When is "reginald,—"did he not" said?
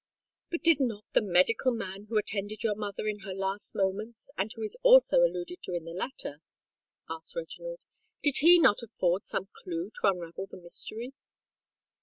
7.35-8.81